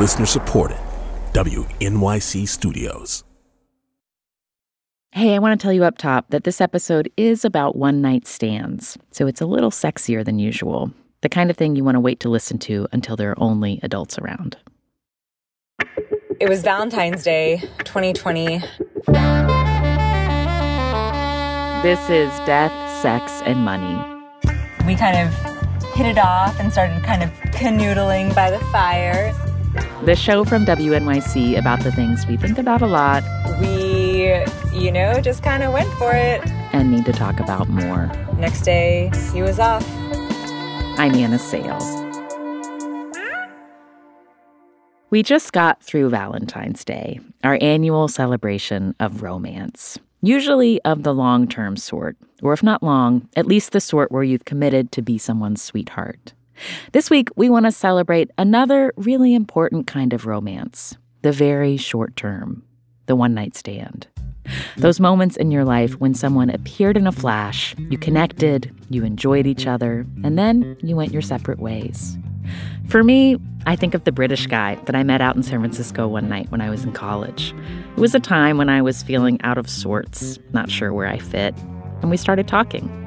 [0.00, 0.78] Listener supported.
[1.34, 3.22] WNYC Studios.
[5.12, 8.26] Hey, I want to tell you up top that this episode is about one night
[8.26, 10.90] stands, so it's a little sexier than usual.
[11.20, 13.78] The kind of thing you want to wait to listen to until there are only
[13.82, 14.56] adults around.
[16.40, 18.60] It was Valentine's Day 2020.
[21.82, 22.72] This is Death,
[23.02, 24.02] Sex, and Money.
[24.86, 25.34] We kind of
[25.92, 29.34] hit it off and started kind of canoodling by the fire.
[30.04, 33.22] The show from WNYC about the things we think about a lot.
[33.60, 34.34] We,
[34.72, 36.44] you know, just kind of went for it.
[36.72, 38.10] And need to talk about more.
[38.36, 39.86] Next day, he was off.
[40.98, 41.78] I'm Anna Sale.
[45.10, 49.98] We just got through Valentine's Day, our annual celebration of romance.
[50.20, 54.24] Usually of the long term sort, or if not long, at least the sort where
[54.24, 56.32] you've committed to be someone's sweetheart.
[56.92, 62.16] This week, we want to celebrate another really important kind of romance the very short
[62.16, 62.62] term,
[63.04, 64.06] the one night stand.
[64.76, 69.46] Those moments in your life when someone appeared in a flash, you connected, you enjoyed
[69.46, 72.16] each other, and then you went your separate ways.
[72.88, 73.36] For me,
[73.66, 76.50] I think of the British guy that I met out in San Francisco one night
[76.50, 77.54] when I was in college.
[77.96, 81.18] It was a time when I was feeling out of sorts, not sure where I
[81.18, 81.54] fit,
[82.00, 82.99] and we started talking.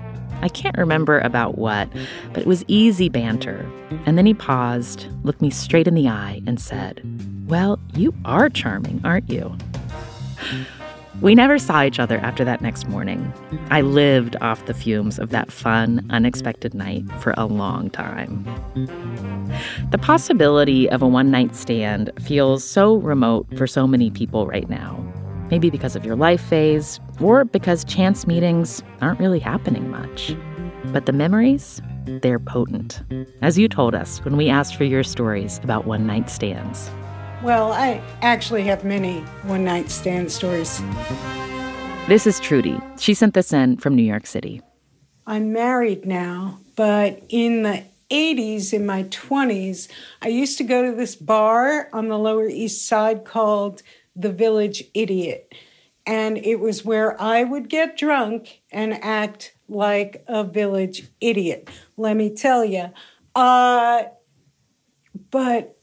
[0.43, 1.87] I can't remember about what,
[2.33, 3.65] but it was easy banter.
[4.05, 7.01] And then he paused, looked me straight in the eye, and said,
[7.47, 9.55] Well, you are charming, aren't you?
[11.21, 13.31] We never saw each other after that next morning.
[13.69, 18.43] I lived off the fumes of that fun, unexpected night for a long time.
[19.91, 24.67] The possibility of a one night stand feels so remote for so many people right
[24.67, 25.01] now.
[25.49, 30.35] Maybe because of your life phase, or because chance meetings aren't really happening much.
[30.85, 33.01] But the memories, they're potent.
[33.41, 36.89] As you told us when we asked for your stories about one night stands.
[37.43, 40.81] Well, I actually have many one night stand stories.
[42.07, 42.79] This is Trudy.
[42.97, 44.61] She sent this in from New York City.
[45.25, 49.89] I'm married now, but in the 80s, in my 20s,
[50.21, 53.81] I used to go to this bar on the Lower East Side called
[54.15, 55.53] The Village Idiot.
[56.05, 61.69] And it was where I would get drunk and act like a village idiot.
[61.97, 62.89] Let me tell you.
[63.35, 64.03] Uh,
[65.31, 65.77] but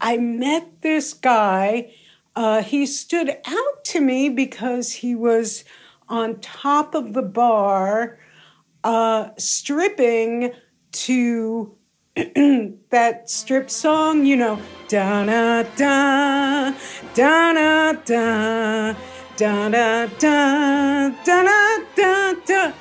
[0.00, 1.94] I met this guy.
[2.36, 5.64] Uh, he stood out to me because he was
[6.08, 8.18] on top of the bar,
[8.84, 10.52] uh, stripping
[10.92, 11.76] to
[12.90, 16.74] that strip song, you know, da da da
[17.14, 22.72] da da da da da da da da da.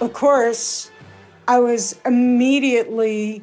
[0.00, 0.90] Of course,
[1.46, 3.42] I was immediately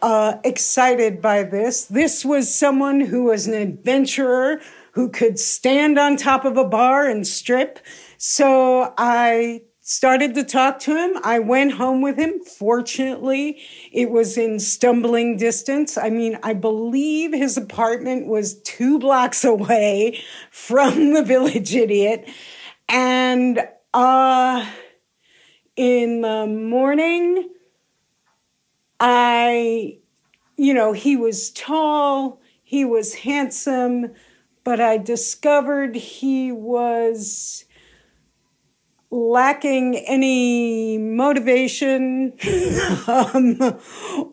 [0.00, 1.84] uh, excited by this.
[1.84, 4.60] This was someone who was an adventurer
[4.92, 7.78] who could stand on top of a bar and strip.
[8.16, 11.18] So I started to talk to him.
[11.24, 12.38] I went home with him.
[12.44, 15.98] Fortunately, it was in stumbling distance.
[15.98, 20.20] I mean, I believe his apartment was two blocks away
[20.52, 22.28] from the village idiot.
[22.88, 24.64] And uh,
[25.74, 27.50] in the morning,
[29.00, 29.98] I,
[30.56, 34.12] you know, he was tall, he was handsome,
[34.62, 37.64] but I discovered he was
[39.10, 42.32] lacking any motivation
[43.08, 43.58] um,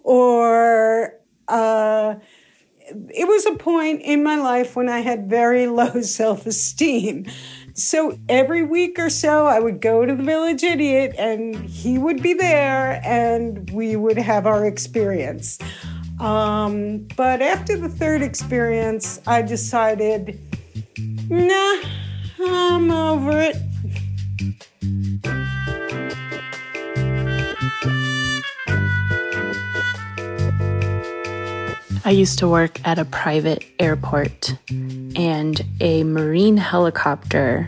[0.03, 1.13] or
[1.47, 2.15] uh,
[3.09, 7.25] it was a point in my life when I had very low self esteem.
[7.73, 12.23] So every week or so, I would go to the village idiot and he would
[12.23, 15.59] be there and we would have our experience.
[16.19, 20.39] Um, but after the third experience, I decided,
[21.29, 21.81] nah,
[22.39, 23.66] I'm over it.
[32.07, 37.68] I used to work at a private airport, and a Marine helicopter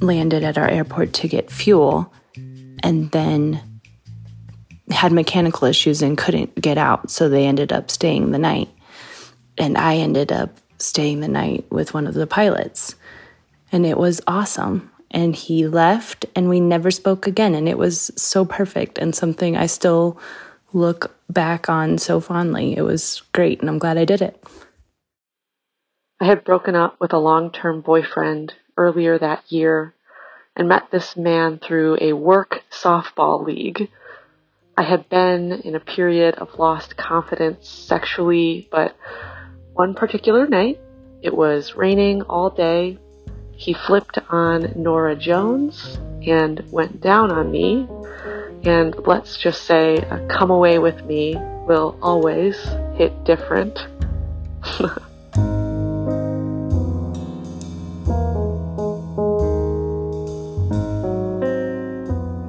[0.00, 2.10] landed at our airport to get fuel
[2.82, 3.60] and then
[4.90, 7.10] had mechanical issues and couldn't get out.
[7.10, 8.70] So they ended up staying the night.
[9.58, 12.94] And I ended up staying the night with one of the pilots.
[13.70, 14.90] And it was awesome.
[15.10, 17.54] And he left, and we never spoke again.
[17.54, 20.18] And it was so perfect and something I still
[20.72, 22.76] look back on so fondly.
[22.76, 24.42] It was great, and I'm glad I did it.
[26.20, 29.94] I had broken up with a long term boyfriend earlier that year
[30.56, 33.88] and met this man through a work softball league.
[34.76, 38.96] I had been in a period of lost confidence sexually, but
[39.74, 40.80] one particular night,
[41.22, 42.98] it was raining all day.
[43.52, 47.88] He flipped on Norah Jones and went down on me.
[48.64, 52.56] And let's just say, come away with me will always
[52.96, 53.78] hit different.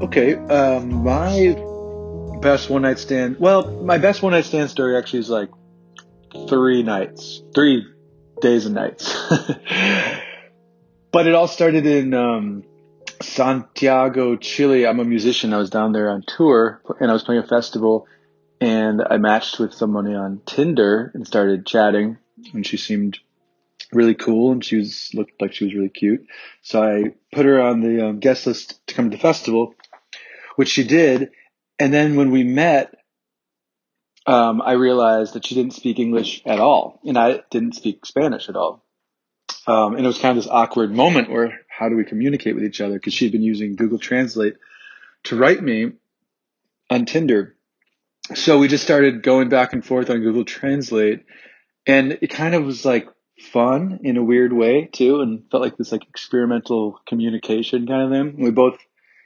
[0.04, 1.56] okay, um, my
[2.42, 3.38] best one night stand.
[3.40, 5.50] Well, my best one night stand story actually is like
[6.48, 7.86] three nights, three
[8.42, 9.14] days and nights.
[11.12, 12.64] but it all started in um,
[13.40, 14.86] Santiago, Chile.
[14.86, 15.54] I'm a musician.
[15.54, 18.06] I was down there on tour and I was playing a festival
[18.60, 22.18] and I matched with somebody on Tinder and started chatting
[22.54, 23.18] and she seemed
[23.94, 26.28] really cool and she was looked like she was really cute.
[26.64, 29.74] So I put her on the um, guest list to come to the festival,
[30.58, 31.30] which she did.
[31.80, 32.94] And then when we met,
[34.26, 38.50] um, I realized that she didn't speak English at all, and I didn't speak Spanish
[38.50, 38.84] at all.
[39.66, 42.66] Um, and it was kind of this awkward moment where how do we communicate with
[42.66, 42.96] each other?
[42.96, 44.58] Because she'd been using Google Translate
[45.24, 45.94] to write me
[46.90, 47.56] on Tinder.
[48.36, 51.24] So we just started going back and forth on Google Translate,
[51.88, 53.08] and it kind of was like
[53.40, 58.12] fun in a weird way too, and felt like this like experimental communication kind of
[58.12, 58.44] thing.
[58.44, 58.78] We both,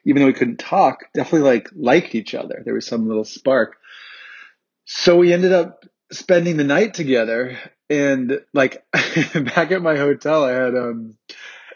[0.06, 2.62] even though we couldn't talk, definitely like liked each other.
[2.64, 3.78] There was some little spark.
[4.86, 7.58] So we ended up spending the night together
[7.90, 8.86] and like
[9.34, 11.18] back at my hotel I had um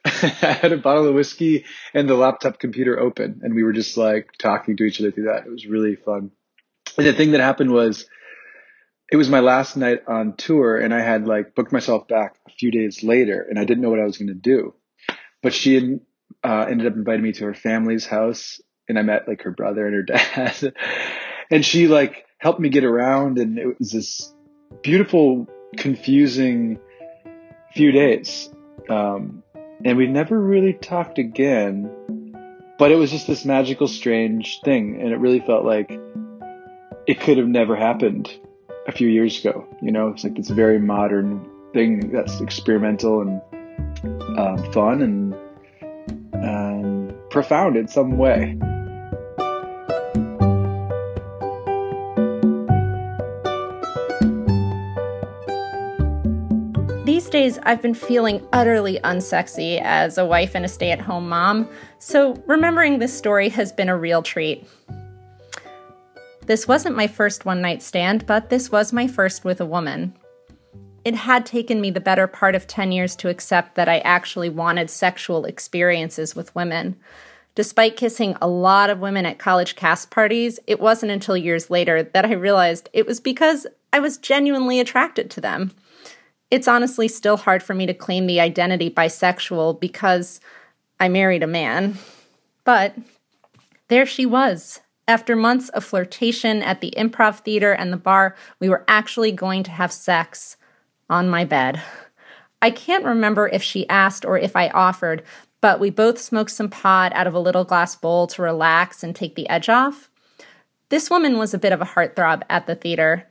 [0.08, 3.98] I had a bottle of whiskey and the laptop computer open and we were just
[3.98, 5.46] like talking to each other through that.
[5.46, 6.32] It was really fun.
[6.98, 8.08] And the thing that happened was
[9.12, 12.52] it was my last night on tour and I had like booked myself back a
[12.52, 14.74] few days later and I didn't know what I was going to do.
[15.42, 16.00] But she had,
[16.44, 19.86] uh, ended up inviting me to her family's house and I met like her brother
[19.86, 20.74] and her dad.
[21.52, 23.38] and she like helped me get around.
[23.38, 24.34] And it was this
[24.82, 26.80] beautiful, confusing
[27.74, 28.50] few days.
[28.90, 29.44] Um,
[29.84, 31.90] and we never really talked again,
[32.80, 35.00] but it was just this magical, strange thing.
[35.02, 36.00] And it really felt like
[37.06, 38.32] it could have never happened
[38.88, 39.68] a few years ago.
[39.82, 43.42] You know, it's like this very modern thing that's experimental and
[44.38, 45.36] um, fun and
[46.34, 48.58] um, profound in some way.
[57.28, 61.28] These days, I've been feeling utterly unsexy as a wife and a stay at home
[61.28, 61.68] mom,
[62.00, 64.66] so remembering this story has been a real treat.
[66.46, 70.14] This wasn't my first one night stand, but this was my first with a woman.
[71.04, 74.50] It had taken me the better part of 10 years to accept that I actually
[74.50, 76.96] wanted sexual experiences with women.
[77.56, 82.04] Despite kissing a lot of women at college cast parties, it wasn't until years later
[82.04, 85.74] that I realized it was because I was genuinely attracted to them.
[86.50, 90.40] It's honestly still hard for me to claim the identity bisexual because
[91.00, 91.98] I married a man.
[92.64, 92.96] But
[93.90, 94.82] there she was.
[95.10, 99.64] After months of flirtation at the improv theater and the bar, we were actually going
[99.64, 100.58] to have sex
[101.10, 101.82] on my bed.
[102.62, 105.24] I can't remember if she asked or if I offered,
[105.62, 109.16] but we both smoked some pot out of a little glass bowl to relax and
[109.16, 110.10] take the edge off.
[110.90, 113.28] This woman was a bit of a heartthrob at the theater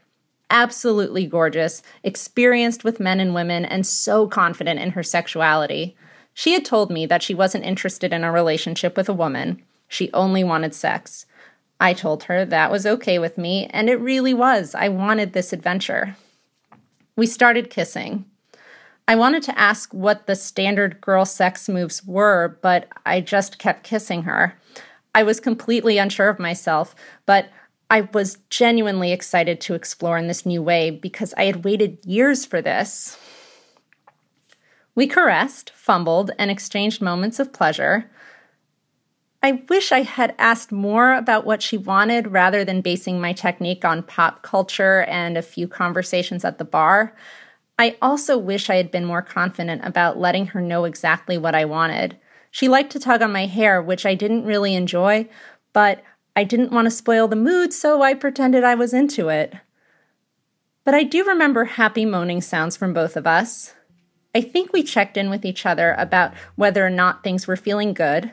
[0.50, 5.96] absolutely gorgeous, experienced with men and women, and so confident in her sexuality.
[6.34, 10.12] She had told me that she wasn't interested in a relationship with a woman, she
[10.12, 11.26] only wanted sex.
[11.80, 14.74] I told her that was okay with me, and it really was.
[14.74, 16.16] I wanted this adventure.
[17.16, 18.24] We started kissing.
[19.08, 23.84] I wanted to ask what the standard girl sex moves were, but I just kept
[23.84, 24.58] kissing her.
[25.14, 27.48] I was completely unsure of myself, but
[27.88, 32.44] I was genuinely excited to explore in this new way because I had waited years
[32.44, 33.16] for this.
[34.94, 38.10] We caressed, fumbled, and exchanged moments of pleasure.
[39.42, 43.84] I wish I had asked more about what she wanted rather than basing my technique
[43.84, 47.14] on pop culture and a few conversations at the bar.
[47.78, 51.66] I also wish I had been more confident about letting her know exactly what I
[51.66, 52.16] wanted.
[52.50, 55.28] She liked to tug on my hair, which I didn't really enjoy,
[55.74, 56.02] but
[56.36, 59.54] I didn't want to spoil the mood, so I pretended I was into it.
[60.84, 63.74] But I do remember happy moaning sounds from both of us.
[64.34, 67.94] I think we checked in with each other about whether or not things were feeling
[67.94, 68.30] good.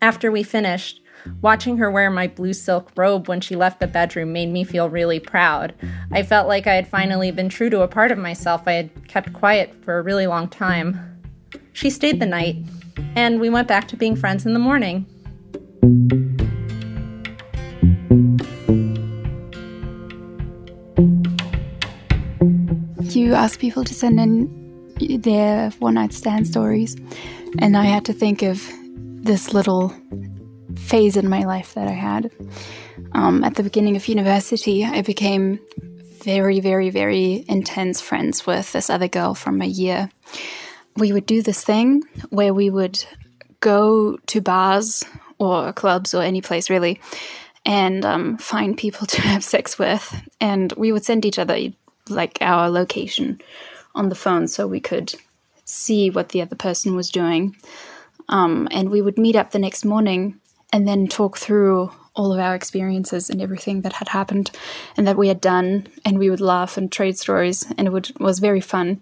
[0.00, 1.02] After we finished,
[1.42, 4.88] watching her wear my blue silk robe when she left the bedroom made me feel
[4.88, 5.74] really proud.
[6.12, 9.08] I felt like I had finally been true to a part of myself I had
[9.08, 11.20] kept quiet for a really long time.
[11.72, 12.56] She stayed the night,
[13.16, 15.04] and we went back to being friends in the morning.
[23.34, 26.96] Ask people to send in their one night stand stories.
[27.58, 28.62] And I had to think of
[29.22, 29.94] this little
[30.76, 32.30] phase in my life that I had.
[33.12, 35.60] Um, at the beginning of university, I became
[36.22, 40.10] very, very, very intense friends with this other girl from my year.
[40.96, 43.02] We would do this thing where we would
[43.60, 45.04] go to bars
[45.38, 47.00] or clubs or any place really
[47.64, 50.14] and um, find people to have sex with.
[50.40, 51.56] And we would send each other
[52.10, 53.40] like our location
[53.94, 55.14] on the phone so we could
[55.64, 57.56] see what the other person was doing.
[58.28, 60.40] Um, and we would meet up the next morning
[60.72, 64.50] and then talk through all of our experiences and everything that had happened
[64.96, 65.86] and that we had done.
[66.04, 69.00] And we would laugh and trade stories, and it would, was very fun.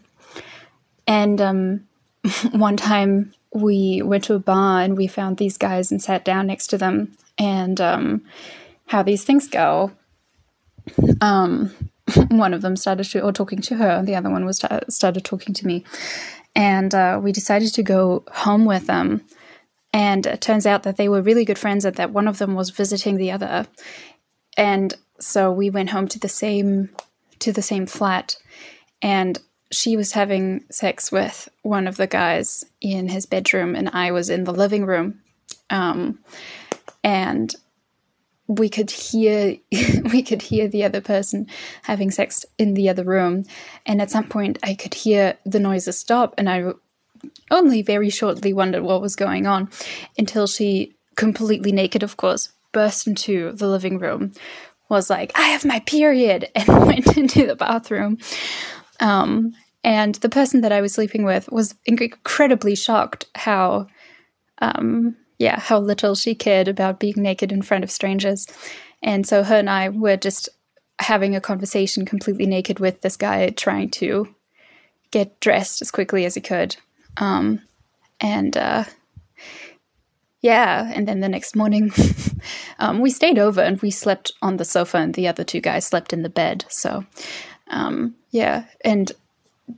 [1.07, 1.87] And um,
[2.53, 6.47] one time we went to a bar and we found these guys and sat down
[6.47, 7.17] next to them.
[7.39, 8.23] And um,
[8.87, 9.93] how these things go,
[11.21, 11.75] um,
[12.29, 15.25] one of them started to, or talking to her, and the other one was started
[15.25, 15.85] talking to me.
[16.55, 19.23] And uh, we decided to go home with them.
[19.93, 22.55] And it turns out that they were really good friends, and that one of them
[22.55, 23.67] was visiting the other.
[24.57, 26.91] And so we went home to the same
[27.39, 28.37] to the same flat,
[29.03, 29.39] and
[29.71, 34.31] she was having sex with one of the guys in his bedroom, and I was
[34.31, 35.21] in the living room.
[35.71, 36.21] Um,
[37.03, 37.55] and
[38.49, 39.57] we could hear
[40.12, 41.47] we could hear the other person
[41.83, 43.45] having sex in the other room.
[43.85, 46.73] And at some point i could hear the noises stop and i
[47.50, 49.69] only very shortly wondered what was going on
[50.19, 54.33] until she completely naked of course burst into the living room
[54.88, 58.19] was like i have my period and went into the bathroom.
[59.00, 59.53] Um,
[59.85, 63.87] and the person that i was sleeping with was incredibly shocked how
[64.59, 68.47] um, yeah, how little she cared about being naked in front of strangers.
[69.02, 70.49] And so her and I were just
[70.99, 74.35] having a conversation completely naked with this guy trying to
[75.11, 76.76] get dressed as quickly as he could.
[77.19, 77.61] Um,
[78.21, 78.85] and uh,
[80.40, 81.90] yeah, and then the next morning
[82.78, 85.87] um, we stayed over and we slept on the sofa, and the other two guys
[85.87, 86.64] slept in the bed.
[86.69, 87.05] So
[87.69, 89.12] um, yeah, and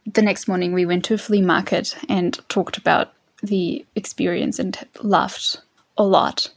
[0.07, 4.79] the next morning we went to a flea market and talked about the experience and
[5.03, 5.61] laughed
[5.97, 6.51] a lot.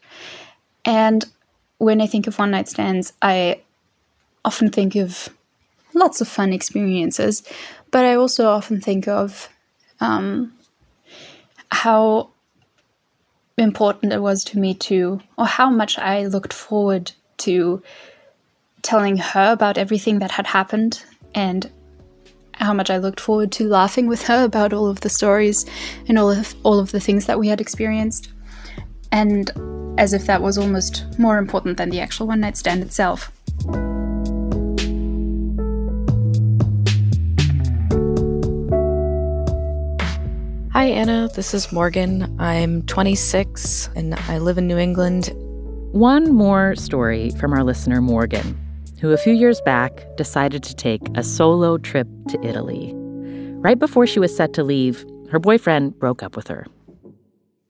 [0.86, 1.26] And
[1.78, 3.62] when I think of one night stands, I
[4.44, 5.30] often think of
[5.94, 7.44] lots of fun experiences,
[7.92, 9.50] but I also often think of
[10.00, 10.54] um,
[11.72, 12.30] how
[13.58, 17.82] important it was to me to, or how much I looked forward to
[18.82, 21.04] telling her about everything that had happened
[21.36, 21.70] and
[22.62, 25.66] how much I looked forward to laughing with her about all of the stories
[26.08, 28.32] and all of all of the things that we had experienced.
[29.12, 29.52] And
[29.98, 33.32] as if that was almost more important than the actual one night stand itself.
[40.72, 41.30] Hi, Anna.
[41.36, 42.40] This is Morgan.
[42.40, 45.32] I'm 26 and I live in New England.
[45.92, 48.58] One more story from our listener, Morgan
[49.02, 52.94] who a few years back decided to take a solo trip to Italy.
[52.96, 56.68] Right before she was set to leave, her boyfriend broke up with her.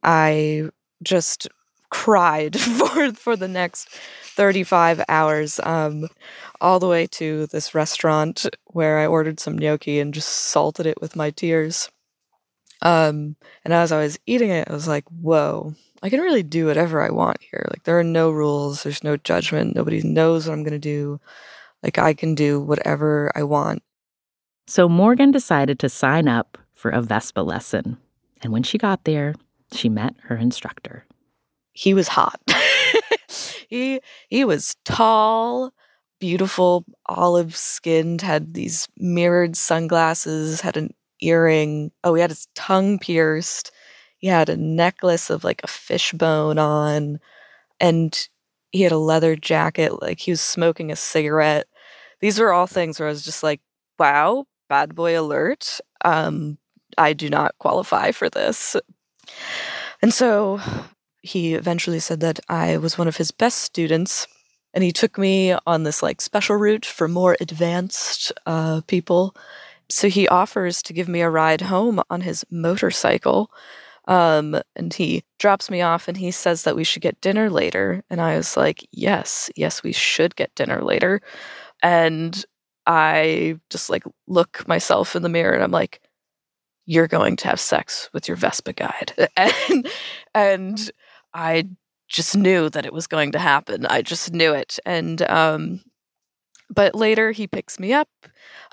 [0.03, 0.69] I
[1.01, 1.47] just
[1.89, 3.89] cried for for the next
[4.35, 6.07] 35 hours um,
[6.59, 11.00] all the way to this restaurant where I ordered some gnocchi and just salted it
[11.01, 11.89] with my tears.
[12.81, 16.65] Um, and as I was eating it, I was like, whoa, I can really do
[16.65, 17.65] whatever I want here.
[17.70, 21.20] Like there are no rules, there's no judgment, nobody knows what I'm going to do.
[21.84, 23.84] Like I can do whatever I want.
[24.67, 27.98] So Morgan decided to sign up for a Vespa lesson.
[28.41, 29.36] And when she got there,
[29.74, 31.05] she met her instructor.
[31.74, 32.39] He was hot.
[33.70, 35.72] he he was tall,
[36.20, 41.91] beautiful, olive skinned, had these mirrored sunglasses, had an earring.
[42.03, 43.72] Oh, he had his tongue pierced
[44.21, 47.19] he had a necklace of like a fishbone on
[47.79, 48.29] and
[48.71, 51.67] he had a leather jacket like he was smoking a cigarette.
[52.21, 53.61] These were all things where i was just like
[53.99, 56.57] wow bad boy alert um
[56.97, 58.77] i do not qualify for this.
[60.01, 60.61] And so
[61.23, 64.27] he eventually said that i was one of his best students
[64.73, 69.35] and he took me on this like special route for more advanced uh, people.
[69.89, 73.51] So he offers to give me a ride home on his motorcycle
[74.08, 78.03] um, and he drops me off and he says that we should get dinner later.
[78.10, 81.22] And I was like, yes, yes, we should get dinner later.
[81.84, 82.43] And
[82.88, 86.01] I just like look myself in the mirror and I'm like,
[86.86, 89.13] you're going to have sex with your Vespa guide.
[89.38, 89.88] and,
[90.36, 90.91] and
[91.34, 91.67] I
[92.10, 93.86] just knew that it was going to happen.
[93.86, 94.79] I just knew it.
[94.86, 95.81] And um,
[96.70, 98.10] But later he picks me up.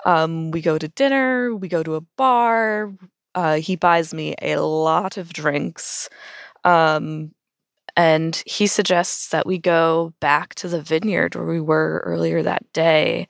[0.05, 2.93] Um, we go to dinner, we go to a bar.
[3.35, 6.09] Uh, he buys me a lot of drinks.
[6.63, 7.33] Um,
[7.95, 12.71] and he suggests that we go back to the vineyard where we were earlier that
[12.73, 13.27] day.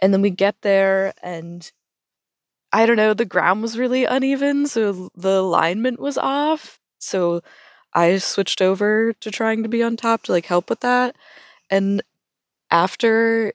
[0.00, 1.70] And then we get there, and
[2.72, 6.78] I don't know, the ground was really uneven, so the alignment was off.
[6.98, 7.42] So
[7.94, 11.16] I switched over to trying to be on top to like help with that.
[11.70, 12.02] And
[12.70, 13.54] after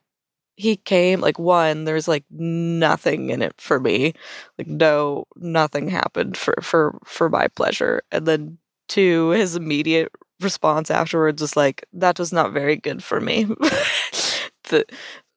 [0.58, 4.14] he came, like one, there's like nothing in it for me.
[4.58, 8.04] Like no, nothing happened for for for my pleasure.
[8.12, 13.22] And then two, his immediate response afterwards was like, "That was not very good for
[13.22, 13.46] me."
[14.70, 14.86] the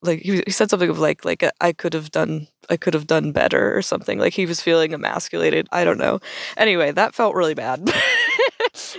[0.02, 3.06] like he, he said something of like like I could have done I could have
[3.06, 4.18] done better or something.
[4.18, 5.68] Like he was feeling emasculated.
[5.72, 6.20] I don't know.
[6.56, 7.86] Anyway, that felt really bad.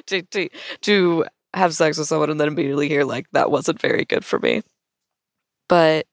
[0.07, 0.50] to, to
[0.81, 4.39] to have sex with someone and then immediately hear like that wasn't very good for
[4.39, 4.62] me.
[5.67, 6.07] But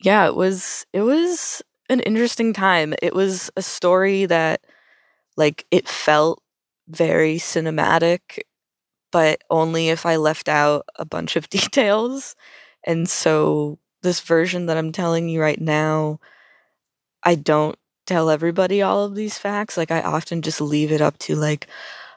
[0.00, 2.94] yeah, it was it was an interesting time.
[3.02, 4.60] It was a story that
[5.36, 6.42] like it felt
[6.88, 8.40] very cinematic,
[9.12, 12.36] but only if I left out a bunch of details.
[12.86, 16.20] And so this version that I'm telling you right now,
[17.22, 19.76] I don't tell everybody all of these facts.
[19.76, 21.68] Like I often just leave it up to like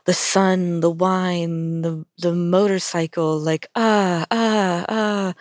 [0.06, 5.34] the sun, the wine, the the motorcycle, like ah ah ah.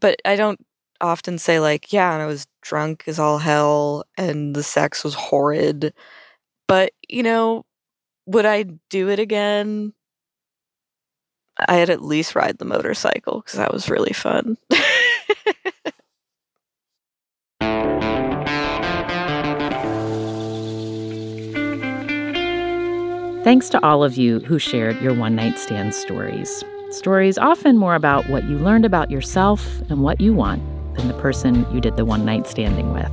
[0.00, 0.60] But I don't
[1.00, 5.14] often say like, yeah, and I was drunk as all hell and the sex was
[5.14, 5.92] horrid.
[6.68, 7.64] But, you know,
[8.26, 9.92] would I do it again?
[11.68, 14.58] I'd at least ride the motorcycle because that was really fun.
[23.44, 26.64] Thanks to all of you who shared your one night stand stories.
[26.90, 30.62] Stories often more about what you learned about yourself and what you want
[30.96, 33.10] than the person you did the one night standing with.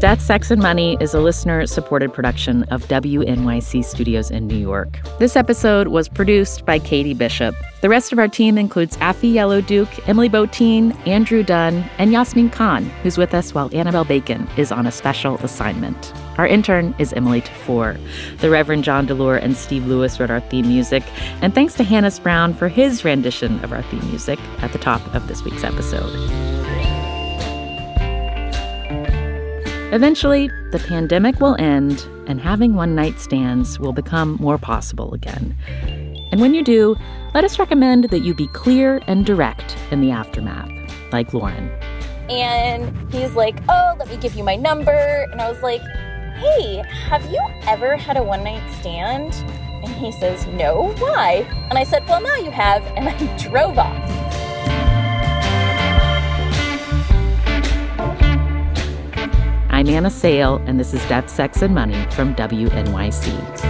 [0.00, 5.00] Death, Sex, and Money is a listener supported production of WNYC Studios in New York.
[5.18, 7.56] This episode was produced by Katie Bishop.
[7.80, 12.52] The rest of our team includes Afi Yellow Duke, Emily Botein, Andrew Dunn, and Yasmeen
[12.52, 16.12] Khan, who's with us while Anabel Bacon is on a special assignment.
[16.38, 17.98] Our intern is Emily Tafour.
[18.38, 21.02] The Reverend John Delore and Steve Lewis wrote our theme music.
[21.42, 25.02] And thanks to Hannis Brown for his rendition of our theme music at the top
[25.16, 26.08] of this week's episode.
[29.92, 35.56] Eventually, the pandemic will end and having one night stands will become more possible again.
[36.30, 36.94] And when you do,
[37.34, 40.70] let us recommend that you be clear and direct in the aftermath,
[41.10, 41.68] like Lauren.
[42.30, 45.26] And he's like, Oh, let me give you my number.
[45.32, 45.80] And I was like,
[46.38, 49.34] Hey, have you ever had a one night stand?
[49.82, 51.44] And he says, No, why?
[51.68, 52.84] And I said, Well, now you have.
[52.96, 54.08] And I drove off.
[59.68, 63.67] I'm Anna Sale, and this is Death, Sex, and Money from WNYC.